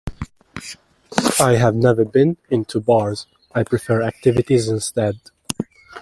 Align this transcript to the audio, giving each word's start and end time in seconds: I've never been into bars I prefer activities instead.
I've 1.39 1.75
never 1.75 2.03
been 2.05 2.37
into 2.49 2.79
bars 2.79 3.27
I 3.53 3.61
prefer 3.61 4.01
activities 4.01 4.67
instead. 4.67 5.19